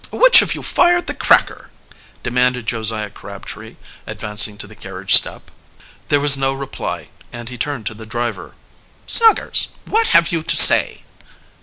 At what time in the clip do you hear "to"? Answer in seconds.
4.57-4.65, 7.85-7.93, 10.41-10.57